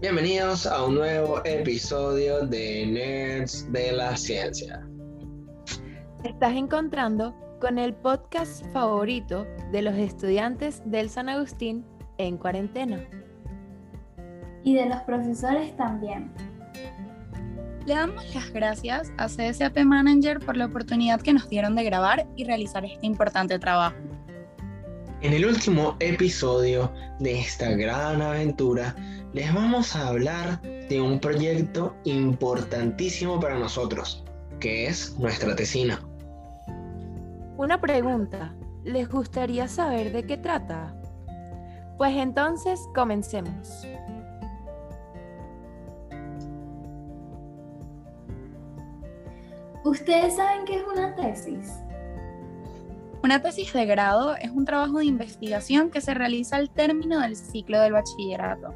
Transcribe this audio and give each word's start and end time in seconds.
Bienvenidos 0.00 0.66
a 0.66 0.82
un 0.84 0.94
nuevo 0.94 1.44
episodio 1.44 2.46
de 2.46 2.86
Nerds 2.86 3.70
de 3.70 3.92
la 3.92 4.16
Ciencia. 4.16 4.82
estás 6.24 6.54
encontrando 6.54 7.34
con 7.60 7.78
el 7.78 7.92
podcast 7.92 8.64
favorito 8.72 9.46
de 9.72 9.82
los 9.82 9.94
estudiantes 9.94 10.80
del 10.86 11.10
San 11.10 11.28
Agustín 11.28 11.84
en 12.16 12.38
cuarentena. 12.38 12.98
Y 14.64 14.74
de 14.74 14.86
los 14.86 15.02
profesores 15.02 15.76
también. 15.76 16.32
Le 17.84 17.94
damos 17.94 18.34
las 18.34 18.50
gracias 18.54 19.12
a 19.18 19.26
CSAP 19.26 19.84
Manager 19.84 20.40
por 20.40 20.56
la 20.56 20.64
oportunidad 20.64 21.20
que 21.20 21.34
nos 21.34 21.46
dieron 21.50 21.76
de 21.76 21.84
grabar 21.84 22.26
y 22.36 22.44
realizar 22.44 22.86
este 22.86 23.06
importante 23.06 23.58
trabajo. 23.58 23.96
En 25.20 25.34
el 25.34 25.44
último 25.44 25.96
episodio 26.00 26.90
de 27.18 27.40
esta 27.40 27.72
gran 27.72 28.22
aventura, 28.22 28.96
les 29.32 29.54
vamos 29.54 29.94
a 29.94 30.08
hablar 30.08 30.60
de 30.62 31.00
un 31.00 31.20
proyecto 31.20 31.94
importantísimo 32.04 33.38
para 33.38 33.58
nosotros, 33.58 34.24
que 34.58 34.86
es 34.86 35.16
nuestra 35.18 35.54
tesina. 35.54 36.00
Una 37.56 37.80
pregunta, 37.80 38.54
¿les 38.82 39.08
gustaría 39.08 39.68
saber 39.68 40.12
de 40.12 40.24
qué 40.24 40.36
trata? 40.36 40.94
Pues 41.96 42.16
entonces 42.16 42.80
comencemos. 42.94 43.86
¿Ustedes 49.84 50.36
saben 50.36 50.64
qué 50.64 50.76
es 50.76 50.84
una 50.92 51.14
tesis? 51.14 51.72
Una 53.22 53.40
tesis 53.40 53.72
de 53.72 53.86
grado 53.86 54.34
es 54.36 54.50
un 54.50 54.64
trabajo 54.64 54.98
de 54.98 55.04
investigación 55.04 55.90
que 55.90 56.00
se 56.00 56.14
realiza 56.14 56.56
al 56.56 56.70
término 56.70 57.20
del 57.20 57.36
ciclo 57.36 57.80
del 57.80 57.92
bachillerato. 57.92 58.74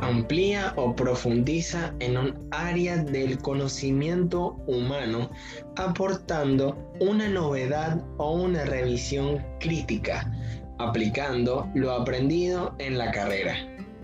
Amplía 0.00 0.72
o 0.76 0.94
profundiza 0.94 1.92
en 1.98 2.16
un 2.16 2.48
área 2.52 2.96
del 2.98 3.38
conocimiento 3.38 4.56
humano, 4.68 5.28
aportando 5.76 6.76
una 7.00 7.28
novedad 7.28 8.00
o 8.16 8.34
una 8.34 8.64
revisión 8.64 9.44
crítica, 9.58 10.30
aplicando 10.78 11.68
lo 11.74 11.90
aprendido 11.90 12.76
en 12.78 12.96
la 12.96 13.10
carrera, 13.10 13.56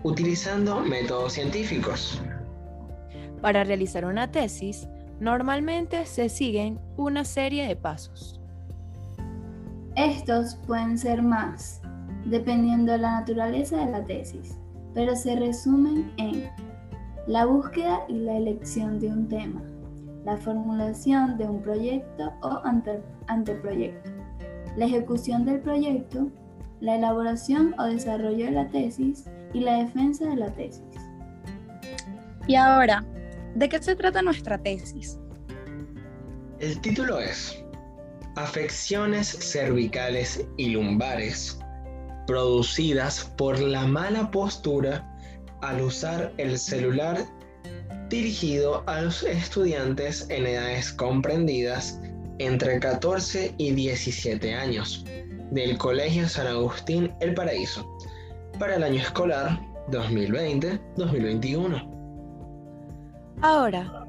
utilizando 0.03 0.81
métodos 0.81 1.33
científicos. 1.33 2.21
Para 3.41 3.63
realizar 3.63 4.03
una 4.03 4.31
tesis, 4.31 4.89
normalmente 5.21 6.05
se 6.05 6.27
siguen 6.27 6.77
una 6.97 7.23
serie 7.23 7.67
de 7.67 7.75
pasos. 7.77 8.41
Estos 9.95 10.55
pueden 10.67 10.97
ser 10.97 11.21
más, 11.21 11.81
dependiendo 12.25 12.91
de 12.91 12.97
la 12.97 13.21
naturaleza 13.21 13.77
de 13.77 13.91
la 13.91 14.03
tesis, 14.03 14.57
pero 14.95 15.15
se 15.15 15.35
resumen 15.35 16.11
en 16.17 16.49
la 17.27 17.45
búsqueda 17.45 17.99
y 18.07 18.13
la 18.13 18.37
elección 18.37 18.99
de 18.99 19.07
un 19.09 19.27
tema, 19.27 19.61
la 20.23 20.37
formulación 20.37 21.37
de 21.37 21.45
un 21.45 21.61
proyecto 21.61 22.31
o 22.41 22.61
anteproyecto, 23.27 24.09
la 24.77 24.85
ejecución 24.85 25.45
del 25.45 25.59
proyecto, 25.59 26.31
la 26.79 26.95
elaboración 26.95 27.75
o 27.77 27.83
desarrollo 27.83 28.45
de 28.45 28.51
la 28.51 28.69
tesis 28.69 29.25
y 29.53 29.59
la 29.59 29.83
defensa 29.83 30.27
de 30.29 30.35
la 30.37 30.51
tesis. 30.53 30.81
Y 32.47 32.55
ahora, 32.55 33.03
¿de 33.55 33.67
qué 33.67 33.81
se 33.81 33.95
trata 33.95 34.21
nuestra 34.21 34.57
tesis? 34.57 35.19
El 36.59 36.79
título 36.79 37.19
es 37.19 37.61
afecciones 38.35 39.27
cervicales 39.27 40.45
y 40.57 40.69
lumbares 40.69 41.59
producidas 42.27 43.31
por 43.37 43.59
la 43.59 43.85
mala 43.85 44.29
postura 44.31 45.11
al 45.61 45.81
usar 45.81 46.33
el 46.37 46.57
celular 46.57 47.17
dirigido 48.09 48.83
a 48.87 49.01
los 49.01 49.23
estudiantes 49.23 50.27
en 50.29 50.45
edades 50.45 50.93
comprendidas 50.93 51.99
entre 52.37 52.79
14 52.79 53.53
y 53.57 53.71
17 53.71 54.53
años 54.53 55.03
del 55.51 55.77
Colegio 55.77 56.27
San 56.27 56.47
Agustín 56.47 57.13
El 57.19 57.33
Paraíso 57.33 57.87
para 58.59 58.75
el 58.75 58.83
año 58.83 59.01
escolar 59.01 59.59
2020-2021. 59.91 61.91
Ahora, 63.41 64.07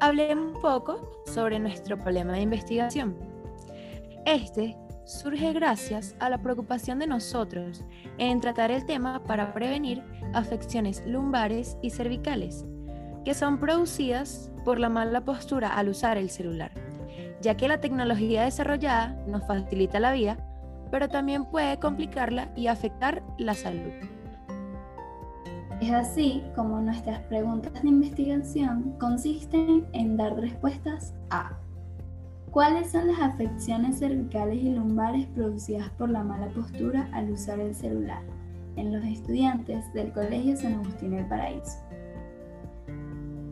hablemos 0.00 0.54
un 0.54 0.60
poco 0.60 1.22
sobre 1.26 1.58
nuestro 1.58 1.98
problema 1.98 2.34
de 2.34 2.42
investigación. 2.42 3.16
Este 4.26 4.76
surge 5.08 5.54
gracias 5.54 6.14
a 6.20 6.28
la 6.28 6.36
preocupación 6.36 6.98
de 6.98 7.06
nosotros 7.06 7.82
en 8.18 8.40
tratar 8.40 8.70
el 8.70 8.84
tema 8.84 9.24
para 9.24 9.54
prevenir 9.54 10.04
afecciones 10.34 11.02
lumbares 11.06 11.78
y 11.80 11.88
cervicales, 11.90 12.66
que 13.24 13.32
son 13.32 13.58
producidas 13.58 14.52
por 14.66 14.78
la 14.78 14.90
mala 14.90 15.24
postura 15.24 15.74
al 15.74 15.88
usar 15.88 16.18
el 16.18 16.28
celular, 16.28 16.72
ya 17.40 17.56
que 17.56 17.68
la 17.68 17.80
tecnología 17.80 18.42
desarrollada 18.42 19.16
nos 19.26 19.46
facilita 19.46 19.98
la 19.98 20.12
vida, 20.12 20.36
pero 20.90 21.08
también 21.08 21.46
puede 21.46 21.78
complicarla 21.78 22.50
y 22.54 22.66
afectar 22.66 23.22
la 23.38 23.54
salud. 23.54 23.92
Es 25.80 25.90
así 25.90 26.42
como 26.54 26.80
nuestras 26.80 27.20
preguntas 27.28 27.82
de 27.82 27.88
investigación 27.88 28.94
consisten 28.98 29.86
en 29.92 30.18
dar 30.18 30.36
respuestas 30.36 31.14
a 31.30 31.56
¿Cuáles 32.58 32.90
son 32.90 33.06
las 33.06 33.20
afecciones 33.20 34.00
cervicales 34.00 34.56
y 34.56 34.70
lumbares 34.70 35.26
producidas 35.26 35.90
por 35.90 36.10
la 36.10 36.24
mala 36.24 36.48
postura 36.48 37.08
al 37.12 37.30
usar 37.30 37.60
el 37.60 37.72
celular 37.72 38.20
en 38.74 38.92
los 38.92 39.04
estudiantes 39.04 39.84
del 39.94 40.12
Colegio 40.12 40.56
San 40.56 40.74
Agustín 40.74 41.12
del 41.12 41.24
Paraíso? 41.26 41.78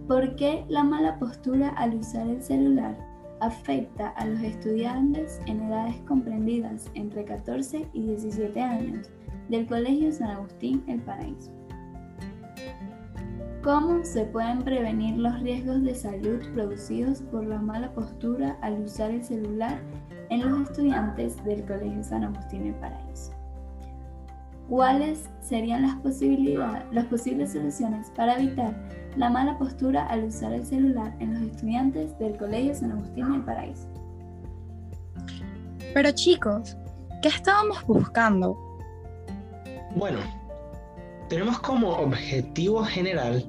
¿Por 0.08 0.34
qué 0.34 0.64
la 0.68 0.82
mala 0.82 1.20
postura 1.20 1.68
al 1.76 1.94
usar 1.94 2.26
el 2.26 2.42
celular 2.42 2.98
afecta 3.38 4.08
a 4.08 4.26
los 4.26 4.40
estudiantes 4.40 5.38
en 5.46 5.62
edades 5.62 6.00
comprendidas 6.00 6.90
entre 6.94 7.24
14 7.24 7.88
y 7.92 8.06
17 8.08 8.60
años 8.60 9.08
del 9.48 9.68
Colegio 9.68 10.10
San 10.10 10.30
Agustín 10.30 10.82
El 10.88 11.00
Paraíso? 11.02 11.55
¿Cómo 13.66 14.04
se 14.04 14.22
pueden 14.26 14.62
prevenir 14.62 15.16
los 15.16 15.40
riesgos 15.40 15.82
de 15.82 15.92
salud 15.92 16.38
producidos 16.54 17.20
por 17.32 17.44
la 17.44 17.58
mala 17.58 17.92
postura 17.94 18.56
al 18.62 18.80
usar 18.82 19.10
el 19.10 19.24
celular 19.24 19.80
en 20.30 20.48
los 20.48 20.70
estudiantes 20.70 21.42
del 21.44 21.64
Colegio 21.64 22.04
San 22.04 22.22
Agustín 22.22 22.68
El 22.68 22.74
Paraíso? 22.76 23.32
¿Cuáles 24.68 25.28
serían 25.40 25.82
las, 25.82 25.96
posibilidades, 25.96 26.84
las 26.92 27.06
posibles 27.06 27.54
soluciones 27.54 28.08
para 28.14 28.38
evitar 28.40 28.72
la 29.16 29.30
mala 29.30 29.58
postura 29.58 30.06
al 30.06 30.26
usar 30.26 30.52
el 30.52 30.64
celular 30.64 31.12
en 31.18 31.34
los 31.34 31.42
estudiantes 31.50 32.16
del 32.20 32.36
Colegio 32.36 32.72
San 32.72 32.92
Agustín 32.92 33.34
El 33.34 33.44
Paraíso? 33.44 33.88
Pero 35.92 36.12
chicos, 36.12 36.76
¿qué 37.20 37.30
estábamos 37.30 37.84
buscando? 37.84 38.56
Bueno, 39.96 40.20
tenemos 41.28 41.58
como 41.58 41.88
objetivo 41.96 42.84
general 42.84 43.44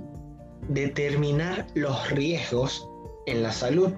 determinar 0.70 1.68
los 1.76 2.10
riesgos 2.12 2.90
en 3.26 3.44
la 3.44 3.52
salud 3.52 3.92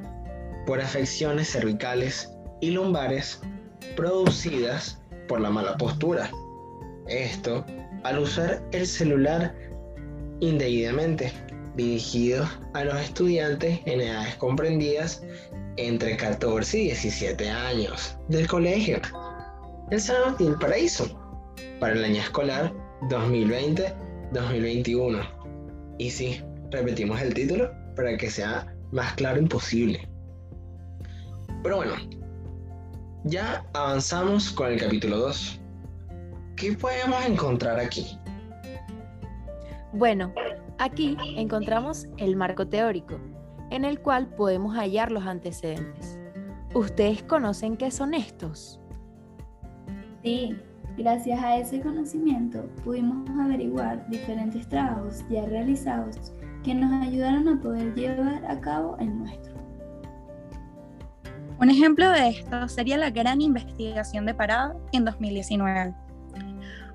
por 0.66 0.82
afecciones 0.82 1.52
cervicales 1.52 2.32
y 2.62 2.72
lumbares 2.72 3.42
producidas 3.96 5.00
por 5.28 5.42
la 5.42 5.50
mala 5.50 5.76
postura. 5.78 6.30
Esto 7.08 7.66
al 8.04 8.20
usar 8.20 8.62
el 8.72 8.86
celular 8.86 9.56
indebidamente 10.40 11.34
dirigido 11.76 12.48
a 12.74 12.84
los 12.84 13.00
estudiantes 13.00 13.80
en 13.86 14.02
edades 14.02 14.36
comprendidas 14.36 15.24
entre 15.78 16.18
14 16.18 16.78
y 16.78 16.84
17 16.86 17.50
años 17.50 18.18
del 18.28 18.48
colegio. 18.48 19.00
El 19.92 20.02
San 20.02 20.22
Martín 20.26 20.58
Paraíso 20.60 21.08
para 21.80 21.94
el 21.94 22.04
año 22.04 22.22
escolar 22.22 22.74
2020-2021. 23.10 25.22
Y 25.98 26.12
sí, 26.12 26.44
repetimos 26.72 27.22
el 27.22 27.34
título 27.34 27.72
para 27.96 28.18
que 28.18 28.30
sea 28.30 28.68
más 28.92 29.14
claro 29.14 29.40
imposible. 29.40 30.08
Pero 31.64 31.78
bueno, 31.78 31.94
ya 33.26 33.66
avanzamos 33.74 34.52
con 34.52 34.72
el 34.72 34.80
capítulo 34.80 35.18
2. 35.18 35.60
¿Qué 36.56 36.74
podemos 36.74 37.26
encontrar 37.26 37.80
aquí? 37.80 38.18
Bueno, 39.94 40.34
aquí 40.78 41.18
encontramos 41.36 42.08
el 42.18 42.36
marco 42.36 42.68
teórico, 42.68 43.20
en 43.72 43.86
el 43.86 44.00
cual 44.00 44.28
podemos 44.28 44.76
hallar 44.76 45.12
los 45.12 45.26
antecedentes. 45.26 46.18
¿Ustedes 46.74 47.24
conocen 47.24 47.76
qué 47.76 47.92
son 47.92 48.14
estos? 48.14 48.80
Sí, 50.24 50.56
gracias 50.98 51.42
a 51.42 51.58
ese 51.58 51.82
conocimiento 51.82 52.68
pudimos 52.84 53.28
averiguar 53.40 54.08
diferentes 54.10 54.68
trabajos 54.68 55.24
ya 55.30 55.46
realizados 55.46 56.34
que 56.70 56.76
nos 56.76 57.04
ayudaron 57.04 57.48
a 57.48 57.60
poder 57.60 57.96
llevar 57.96 58.46
a 58.46 58.62
cabo 58.62 58.96
el 59.00 59.18
nuestro. 59.18 59.56
Un 61.60 61.72
ejemplo 61.72 62.08
de 62.12 62.30
esto 62.30 62.68
sería 62.70 62.96
la 62.96 63.10
gran 63.10 63.42
investigación 63.42 64.28
de 64.28 64.36
Parada 64.36 64.76
en 64.92 65.04
2019. 65.04 65.96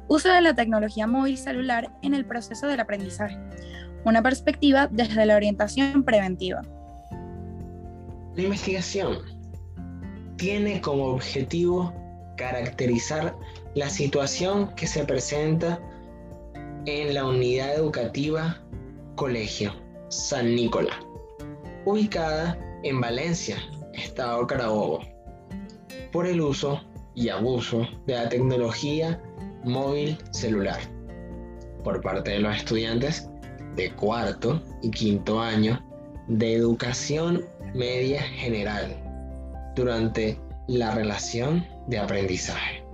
Uso 0.07 0.29
de 0.29 0.43
la 0.43 0.55
tecnología 0.55 1.09
móvil 1.09 1.37
celular 1.37 1.91
en 2.03 2.15
el 2.15 2.25
proceso 2.25 2.69
del 2.69 2.79
aprendizaje. 2.79 3.37
Una 4.05 4.23
perspectiva 4.23 4.87
desde 4.87 5.27
la 5.27 5.35
orientación 5.35 6.05
preventiva. 6.05 6.63
La 8.37 8.43
investigación 8.45 9.19
tiene 10.37 10.81
como 10.81 11.07
objetivo 11.07 11.93
caracterizar 12.37 13.35
la 13.75 13.91
situación 13.91 14.73
que 14.77 14.87
se 14.87 15.03
presenta 15.05 15.81
en 16.87 17.13
la 17.13 17.27
unidad 17.27 17.75
educativa 17.75 18.61
Colegio 19.17 19.73
San 20.09 20.55
Nicolás, 20.55 20.99
ubicada 21.85 22.59
en 22.83 23.01
Valencia, 23.01 23.57
Estado 23.93 24.47
Carabobo, 24.47 25.01
por 26.13 26.27
el 26.27 26.41
uso 26.41 26.81
y 27.15 27.29
abuso 27.29 27.87
de 28.07 28.15
la 28.15 28.29
tecnología 28.29 29.23
móvil 29.65 30.19
celular 30.33 30.81
por 31.83 32.01
parte 32.01 32.33
de 32.33 32.41
los 32.41 32.57
estudiantes 32.57 33.31
de 33.77 33.93
cuarto 33.95 34.61
y 34.83 34.91
quinto 34.91 35.41
año 35.41 35.85
de 36.29 36.55
educación 36.55 37.45
media 37.75 38.23
general 38.23 38.97
durante 39.77 40.41
la 40.67 40.95
relación 40.95 41.65
de 41.89 41.99
aprendizaje. 41.99 42.85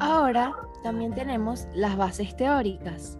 Ahora 0.00 0.52
también 0.82 1.14
tenemos 1.14 1.68
las 1.74 1.96
bases 1.96 2.36
teóricas, 2.36 3.18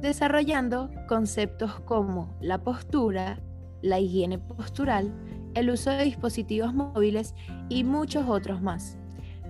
desarrollando 0.00 0.90
conceptos 1.08 1.80
como 1.80 2.36
la 2.40 2.58
postura, 2.58 3.40
la 3.82 3.98
higiene 3.98 4.38
postural, 4.38 5.12
el 5.54 5.70
uso 5.70 5.90
de 5.90 6.04
dispositivos 6.04 6.74
móviles 6.74 7.34
y 7.68 7.84
muchos 7.84 8.28
otros 8.28 8.62
más, 8.62 8.98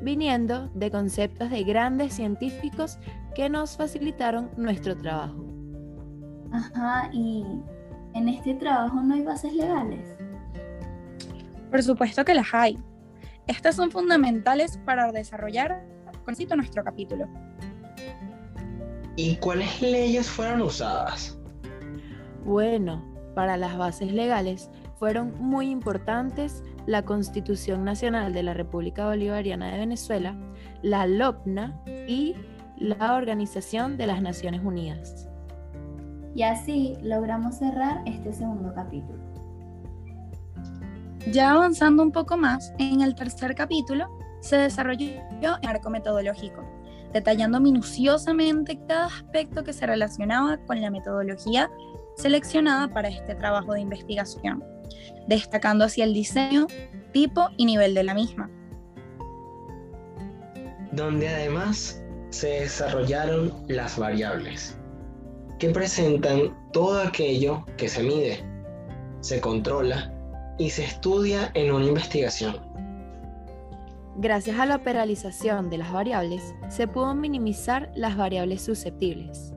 viniendo 0.03 0.69
de 0.75 0.91
conceptos 0.91 1.51
de 1.51 1.63
grandes 1.65 2.15
científicos 2.15 2.99
que 3.35 3.49
nos 3.49 3.77
facilitaron 3.77 4.51
nuestro 4.57 4.97
trabajo. 4.97 5.47
Ajá, 6.53 7.11
y 7.13 7.45
en 8.15 8.29
este 8.29 8.55
trabajo 8.55 9.01
no 9.03 9.15
hay 9.15 9.23
bases 9.23 9.55
legales. 9.55 10.17
Por 11.71 11.83
supuesto 11.83 12.25
que 12.25 12.35
las 12.35 12.53
hay. 12.53 12.79
Estas 13.47 13.77
son 13.77 13.91
fundamentales 13.91 14.79
para 14.85 15.13
desarrollar 15.13 15.85
con 16.25 16.35
nuestro 16.57 16.85
capítulo. 16.85 17.29
¿Y 19.17 19.37
cuáles 19.37 19.81
leyes 19.83 20.29
fueron 20.29 20.63
usadas? 20.63 21.39
Bueno, 22.45 23.05
para 23.35 23.57
las 23.57 23.77
bases 23.77 24.13
legales 24.13 24.71
fueron 24.99 25.35
muy 25.39 25.71
importantes 25.71 26.63
la 26.87 27.05
Constitución 27.05 27.85
Nacional 27.85 28.33
de 28.33 28.43
la 28.43 28.55
República 28.55 29.07
Bolivariana 29.07 29.73
de 29.73 29.79
Venezuela, 29.79 30.35
la 30.83 31.07
LOPNA 31.07 31.83
y 32.07 32.35
la 32.79 33.15
Organización 33.15 33.97
de 33.97 34.07
las 34.07 34.23
Naciones 34.23 34.63
Unidas. 34.65 35.29
Y 36.35 36.43
así 36.43 36.97
logramos 37.03 37.57
cerrar 37.57 38.03
este 38.07 38.33
segundo 38.33 38.73
capítulo. 38.75 39.19
Ya 41.31 41.53
avanzando 41.53 42.03
un 42.03 42.13
poco 42.13 42.37
más, 42.37 42.73
en 42.79 43.03
el 43.03 43.15
tercer 43.15 43.55
capítulo 43.55 44.07
se 44.41 44.57
desarrolló 44.57 45.07
el 45.43 45.51
marco 45.63 45.91
metodológico, 45.91 46.65
detallando 47.13 47.61
minuciosamente 47.61 48.79
cada 48.87 49.07
aspecto 49.07 49.65
que 49.65 49.73
se 49.73 49.87
relacionaba 49.87 50.59
con 50.67 50.81
la 50.81 50.91
metodología 50.91 51.71
seleccionada 52.17 52.89
para 52.89 53.09
este 53.09 53.35
trabajo 53.35 53.73
de 53.73 53.81
investigación, 53.81 54.63
destacando 55.27 55.85
así 55.85 56.03
el 56.03 56.15
diseño, 56.15 56.67
tipo 57.13 57.49
y 57.57 57.65
nivel 57.65 57.95
de 57.95 58.05
la 58.05 58.15
misma. 58.15 58.51
Donde 60.93 61.29
además 61.29 62.03
se 62.31 62.61
desarrollaron 62.61 63.53
las 63.69 63.99
variables, 63.99 64.77
que 65.59 65.71
presentan 65.71 66.57
todo 66.73 67.01
aquello 67.03 67.65
que 67.77 67.89
se 67.89 68.03
mide, 68.03 68.45
se 69.21 69.41
controla 69.41 70.13
y 70.59 70.71
se 70.71 70.85
estudia 70.85 71.51
en 71.55 71.73
una 71.73 71.87
investigación. 71.87 72.70
Gracias 74.21 74.59
a 74.59 74.67
la 74.67 74.77
operalización 74.77 75.71
de 75.71 75.79
las 75.79 75.95
variables, 75.95 76.55
se 76.69 76.87
pudo 76.87 77.15
minimizar 77.15 77.91
las 77.97 78.19
variables 78.19 78.61
susceptibles, 78.61 79.55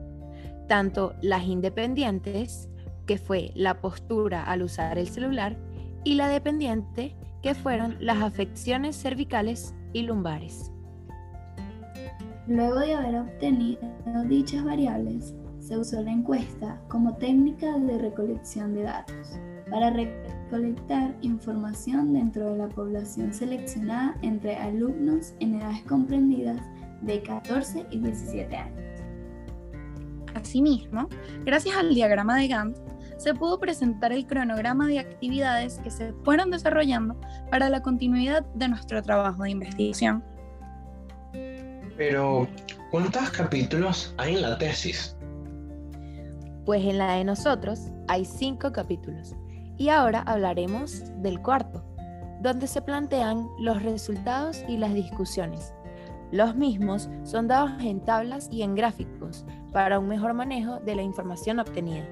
tanto 0.68 1.12
las 1.20 1.44
independientes, 1.44 2.70
que 3.04 3.18
fue 3.18 3.50
la 3.54 3.82
postura 3.82 4.42
al 4.42 4.62
usar 4.62 4.96
el 4.96 5.06
celular, 5.06 5.58
y 6.02 6.14
la 6.14 6.28
dependiente, 6.28 7.14
que 7.42 7.54
fueron 7.54 7.98
las 8.00 8.22
afecciones 8.22 8.96
cervicales 8.96 9.74
y 9.92 10.00
lumbares. 10.00 10.72
Luego 12.46 12.78
de 12.78 12.94
haber 12.94 13.16
obtenido 13.16 13.82
dichas 14.30 14.64
variables, 14.64 15.34
se 15.60 15.76
usó 15.76 16.00
la 16.00 16.12
encuesta 16.12 16.80
como 16.88 17.16
técnica 17.16 17.78
de 17.78 17.98
recolección 17.98 18.72
de 18.72 18.84
datos 18.84 19.38
para 19.70 19.90
recolectar 19.90 21.14
información 21.22 22.12
dentro 22.12 22.52
de 22.52 22.58
la 22.58 22.68
población 22.68 23.32
seleccionada 23.32 24.16
entre 24.22 24.56
alumnos 24.56 25.34
en 25.40 25.54
edades 25.54 25.82
comprendidas 25.82 26.60
de 27.02 27.22
14 27.22 27.86
y 27.90 27.98
17 27.98 28.56
años. 28.56 28.84
Asimismo, 30.34 31.08
gracias 31.44 31.76
al 31.76 31.94
diagrama 31.94 32.36
de 32.36 32.48
Gantt, 32.48 32.76
se 33.16 33.34
pudo 33.34 33.58
presentar 33.58 34.12
el 34.12 34.26
cronograma 34.26 34.86
de 34.86 34.98
actividades 34.98 35.78
que 35.78 35.90
se 35.90 36.12
fueron 36.24 36.50
desarrollando 36.50 37.16
para 37.50 37.68
la 37.70 37.80
continuidad 37.80 38.44
de 38.54 38.68
nuestro 38.68 39.02
trabajo 39.02 39.44
de 39.44 39.50
investigación. 39.50 40.22
Pero, 41.96 42.48
¿cuántos 42.90 43.30
capítulos 43.30 44.14
hay 44.18 44.34
en 44.34 44.42
la 44.42 44.58
tesis? 44.58 45.16
Pues 46.66 46.84
en 46.84 46.98
la 46.98 47.14
de 47.14 47.24
nosotros 47.24 47.90
hay 48.08 48.24
cinco 48.24 48.72
capítulos. 48.72 49.34
Y 49.76 49.88
ahora 49.88 50.22
hablaremos 50.26 51.02
del 51.22 51.40
cuarto, 51.40 51.84
donde 52.40 52.66
se 52.66 52.82
plantean 52.82 53.48
los 53.58 53.82
resultados 53.82 54.64
y 54.68 54.76
las 54.76 54.94
discusiones. 54.94 55.74
Los 56.30 56.56
mismos 56.56 57.08
son 57.22 57.48
dados 57.48 57.72
en 57.80 58.00
tablas 58.00 58.48
y 58.50 58.62
en 58.62 58.74
gráficos 58.74 59.44
para 59.72 59.98
un 59.98 60.08
mejor 60.08 60.34
manejo 60.34 60.80
de 60.80 60.96
la 60.96 61.02
información 61.02 61.58
obtenida. 61.58 62.04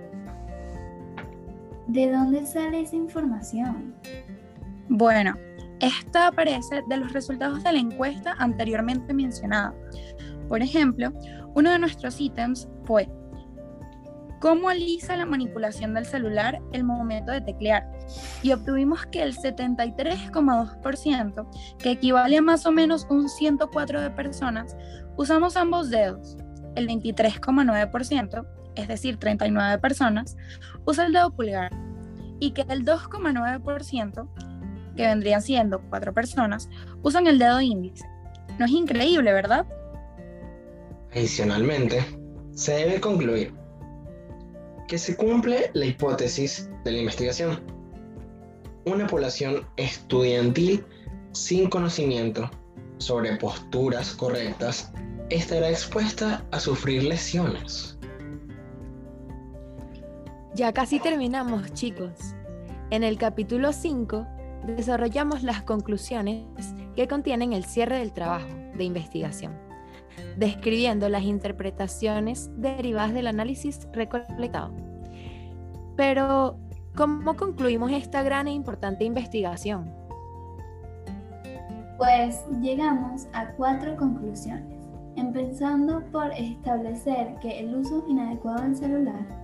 ¿De 1.87 2.11
dónde 2.11 2.47
sale 2.47 2.81
esa 2.81 2.97
información? 2.97 3.95
Bueno, 4.89 5.37
esta 5.81 6.29
aparece 6.29 6.83
de 6.89 6.97
los 6.97 7.13
resultados 7.13 7.65
de 7.65 7.73
la 7.73 7.79
encuesta 7.79 8.35
anteriormente 8.39 9.13
mencionada. 9.13 9.75
Por 10.49 10.63
ejemplo, 10.63 11.13
uno 11.55 11.71
de 11.71 11.79
nuestros 11.79 12.21
ítems 12.21 12.69
fue 12.85 13.09
cómo 14.43 14.69
alisa 14.69 15.17
la 15.17 15.25
manipulación 15.25 15.95
del 15.95 16.05
celular 16.05 16.61
el 16.73 16.83
momento 16.83 17.31
de 17.31 17.43
teclear 17.43 17.89
y 18.43 18.51
obtuvimos 18.51 19.07
que 19.07 19.23
el 19.23 19.37
73,2%, 19.37 21.47
que 21.79 21.93
equivale 21.93 22.39
a 22.39 22.43
más 22.43 22.67
o 22.67 22.73
menos 22.73 23.07
un 23.09 23.29
104 23.29 24.01
de 24.01 24.11
personas, 24.11 24.77
usamos 25.17 25.57
ambos 25.57 25.91
dedos. 25.91 26.37
El 26.75 26.89
23,9%, 26.89 28.45
es 28.75 28.89
decir, 28.89 29.17
39 29.19 29.79
personas, 29.79 30.37
usa 30.87 31.07
el 31.07 31.13
dedo 31.13 31.31
pulgar 31.31 31.71
y 32.41 32.51
que 32.51 32.63
el 32.63 32.85
2,9%, 32.85 34.29
que 34.97 35.07
vendrían 35.07 35.41
siendo 35.41 35.81
4 35.89 36.13
personas, 36.13 36.69
usan 37.03 37.29
el 37.29 37.39
dedo 37.39 37.61
índice. 37.61 38.05
No 38.59 38.65
es 38.65 38.73
increíble, 38.73 39.33
¿verdad? 39.33 39.67
Adicionalmente, 41.13 42.05
se 42.55 42.73
debe 42.73 43.01
concluir 43.01 43.62
que 44.93 44.99
se 44.99 45.17
cumple 45.17 45.71
la 45.73 45.87
hipótesis 45.87 46.69
de 46.85 46.93
la 46.93 46.99
investigación. 46.99 47.63
Una 48.85 49.07
población 49.07 49.67
estudiantil 49.79 50.85
sin 51.33 51.71
conocimiento 51.71 52.51
sobre 52.99 53.39
posturas 53.39 54.13
correctas 54.15 54.93
estará 55.31 55.71
expuesta 55.71 56.45
a 56.51 56.61
sufrir 56.61 57.05
lesiones. 57.05 57.99
Ya 60.55 60.75
casi 60.75 61.01
terminamos, 61.01 61.73
chicos. 61.73 62.13
En 62.91 63.03
el 63.03 63.17
capítulo 63.17 63.73
5 63.73 64.27
desarrollamos 64.77 65.43
las 65.43 65.63
conclusiones 65.63 66.45
que 66.95 67.09
contienen 67.09 67.55
el 67.55 67.65
cierre 67.65 67.97
del 67.97 68.13
trabajo 68.13 68.49
de 68.77 68.85
investigación, 68.85 69.59
describiendo 70.37 71.09
las 71.09 71.23
interpretaciones 71.23 72.51
derivadas 72.57 73.15
del 73.15 73.27
análisis 73.27 73.89
recolectado. 73.93 74.73
Pero, 75.97 76.57
¿cómo 76.97 77.37
concluimos 77.37 77.93
esta 77.93 78.23
gran 78.23 78.49
e 78.49 78.53
importante 78.53 79.05
investigación? 79.05 79.93
Pues 81.99 82.41
llegamos 82.61 83.29
a 83.33 83.53
cuatro 83.53 83.97
conclusiones, 83.97 84.65
empezando 85.17 86.03
por 86.11 86.33
establecer 86.33 87.35
que 87.41 87.61
el 87.61 87.77
uso 87.77 88.05
inadecuado 88.09 88.63
del 88.63 88.77
celular 88.77 89.43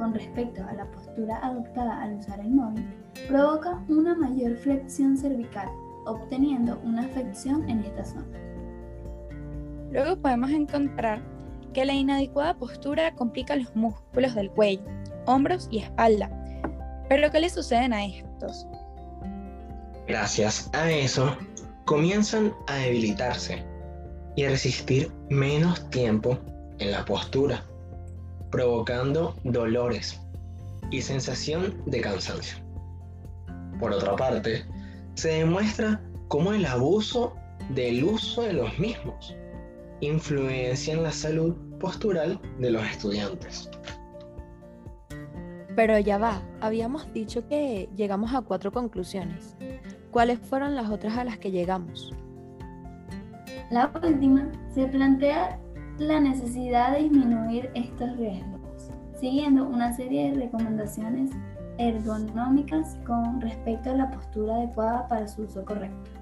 con 0.00 0.14
respecto 0.14 0.64
a 0.66 0.72
la 0.72 0.90
postura 0.90 1.38
adoptada 1.42 2.02
al 2.02 2.14
usar 2.14 2.40
el 2.40 2.50
móvil 2.50 2.84
provoca 3.28 3.84
una 3.88 4.14
mayor 4.14 4.56
flexión 4.56 5.16
cervical, 5.16 5.68
obteniendo 6.06 6.80
una 6.82 7.02
afección 7.02 7.68
en 7.68 7.80
esta 7.80 8.04
zona. 8.04 8.49
Luego 9.90 10.16
podemos 10.16 10.50
encontrar 10.50 11.20
que 11.72 11.84
la 11.84 11.94
inadecuada 11.94 12.56
postura 12.56 13.14
complica 13.14 13.56
los 13.56 13.74
músculos 13.74 14.34
del 14.34 14.50
cuello, 14.50 14.82
hombros 15.26 15.68
y 15.70 15.78
espalda. 15.78 16.30
Pero 17.08 17.30
¿qué 17.30 17.40
le 17.40 17.50
suceden 17.50 17.92
a 17.92 18.04
estos? 18.04 18.66
Gracias 20.06 20.70
a 20.74 20.90
eso, 20.90 21.36
comienzan 21.84 22.52
a 22.68 22.76
debilitarse 22.76 23.64
y 24.36 24.44
a 24.44 24.50
resistir 24.50 25.10
menos 25.28 25.88
tiempo 25.90 26.38
en 26.78 26.92
la 26.92 27.04
postura, 27.04 27.64
provocando 28.50 29.36
dolores 29.44 30.20
y 30.90 31.02
sensación 31.02 31.82
de 31.86 32.00
cansancio. 32.00 32.58
Por 33.80 33.92
otra 33.92 34.14
parte, 34.14 34.64
se 35.14 35.30
demuestra 35.30 36.00
cómo 36.28 36.52
el 36.52 36.64
abuso 36.66 37.34
del 37.70 38.04
uso 38.04 38.42
de 38.42 38.52
los 38.52 38.78
mismos 38.78 39.34
influencia 40.00 40.94
en 40.94 41.02
la 41.02 41.12
salud 41.12 41.54
postural 41.78 42.40
de 42.58 42.70
los 42.70 42.82
estudiantes. 42.84 43.70
Pero 45.76 45.98
ya 45.98 46.18
va, 46.18 46.42
habíamos 46.60 47.12
dicho 47.12 47.46
que 47.48 47.88
llegamos 47.96 48.34
a 48.34 48.42
cuatro 48.42 48.72
conclusiones. 48.72 49.56
¿Cuáles 50.10 50.38
fueron 50.40 50.74
las 50.74 50.90
otras 50.90 51.16
a 51.16 51.24
las 51.24 51.38
que 51.38 51.50
llegamos? 51.50 52.12
La 53.70 53.90
última 54.02 54.50
se 54.74 54.86
plantea 54.86 55.58
la 55.98 56.18
necesidad 56.18 56.92
de 56.92 57.04
disminuir 57.04 57.70
estos 57.74 58.16
riesgos, 58.16 58.90
siguiendo 59.20 59.66
una 59.68 59.92
serie 59.92 60.32
de 60.32 60.40
recomendaciones 60.40 61.30
ergonómicas 61.78 62.98
con 63.06 63.40
respecto 63.40 63.90
a 63.90 63.94
la 63.94 64.10
postura 64.10 64.56
adecuada 64.56 65.08
para 65.08 65.28
su 65.28 65.42
uso 65.42 65.64
correcto. 65.64 66.19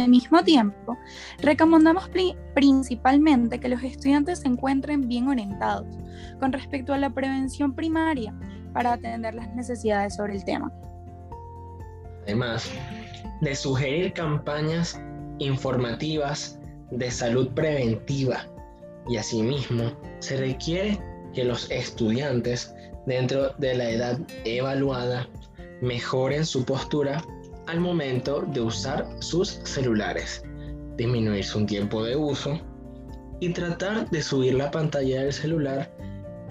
Al 0.00 0.08
mismo 0.08 0.42
tiempo, 0.42 0.96
recomendamos 1.42 2.08
principalmente 2.54 3.60
que 3.60 3.68
los 3.68 3.82
estudiantes 3.82 4.38
se 4.38 4.48
encuentren 4.48 5.06
bien 5.06 5.28
orientados 5.28 5.94
con 6.38 6.54
respecto 6.54 6.94
a 6.94 6.98
la 6.98 7.10
prevención 7.10 7.74
primaria 7.74 8.34
para 8.72 8.94
atender 8.94 9.34
las 9.34 9.54
necesidades 9.54 10.16
sobre 10.16 10.36
el 10.36 10.44
tema. 10.46 10.72
Además 12.22 12.70
de 13.42 13.54
sugerir 13.54 14.14
campañas 14.14 14.98
informativas 15.38 16.58
de 16.92 17.10
salud 17.10 17.50
preventiva 17.50 18.46
y 19.06 19.18
asimismo 19.18 19.92
se 20.20 20.38
requiere 20.38 20.98
que 21.34 21.44
los 21.44 21.70
estudiantes 21.70 22.74
dentro 23.04 23.50
de 23.58 23.74
la 23.74 23.90
edad 23.90 24.18
evaluada 24.46 25.28
mejoren 25.82 26.46
su 26.46 26.64
postura 26.64 27.22
al 27.70 27.80
momento 27.80 28.42
de 28.42 28.60
usar 28.60 29.06
sus 29.20 29.60
celulares, 29.62 30.42
disminuir 30.96 31.44
su 31.44 31.64
tiempo 31.66 32.02
de 32.02 32.16
uso 32.16 32.58
y 33.38 33.52
tratar 33.52 34.10
de 34.10 34.20
subir 34.22 34.54
la 34.54 34.72
pantalla 34.72 35.22
del 35.22 35.32
celular 35.32 35.88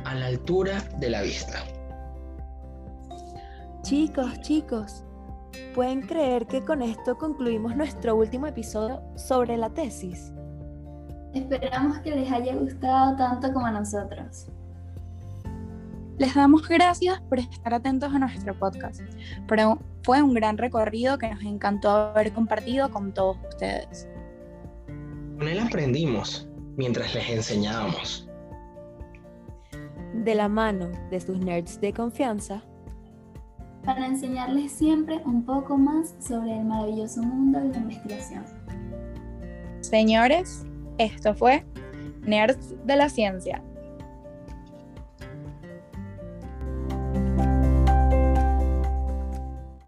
a 0.05 0.15
la 0.15 0.27
altura 0.27 0.81
de 0.99 1.09
la 1.09 1.21
vista. 1.21 1.59
Chicos, 3.81 4.39
chicos, 4.41 5.03
¿pueden 5.75 6.01
creer 6.03 6.47
que 6.47 6.63
con 6.63 6.81
esto 6.81 7.17
concluimos 7.17 7.75
nuestro 7.75 8.15
último 8.15 8.47
episodio 8.47 9.01
sobre 9.17 9.57
la 9.57 9.69
tesis? 9.69 10.31
Esperamos 11.33 11.99
que 11.99 12.11
les 12.11 12.31
haya 12.31 12.55
gustado 12.55 13.17
tanto 13.17 13.51
como 13.51 13.65
a 13.65 13.71
nosotros. 13.71 14.47
Les 16.19 16.35
damos 16.35 16.67
gracias 16.67 17.21
por 17.21 17.39
estar 17.39 17.73
atentos 17.73 18.13
a 18.13 18.19
nuestro 18.19 18.53
podcast, 18.53 18.99
pero 19.47 19.79
fue 20.03 20.21
un 20.21 20.33
gran 20.33 20.57
recorrido 20.57 21.17
que 21.17 21.33
nos 21.33 21.41
encantó 21.43 21.89
haber 21.89 22.33
compartido 22.33 22.91
con 22.91 23.13
todos 23.13 23.38
ustedes. 23.47 24.05
Con 25.38 25.47
él 25.47 25.59
aprendimos 25.59 26.45
mientras 26.75 27.15
les 27.15 27.29
enseñábamos. 27.29 28.27
De 30.13 30.35
la 30.35 30.49
mano 30.49 30.89
de 31.09 31.21
sus 31.21 31.39
nerds 31.39 31.79
de 31.79 31.93
confianza. 31.93 32.61
Para 33.85 34.05
enseñarles 34.05 34.73
siempre 34.73 35.21
un 35.23 35.45
poco 35.45 35.77
más 35.77 36.15
sobre 36.19 36.57
el 36.57 36.65
maravilloso 36.65 37.23
mundo 37.23 37.61
de 37.61 37.69
la 37.69 37.77
investigación. 37.77 38.43
Señores, 39.79 40.65
esto 40.97 41.33
fue 41.33 41.65
Nerds 42.23 42.75
de 42.85 42.95
la 42.97 43.07
Ciencia. 43.07 43.63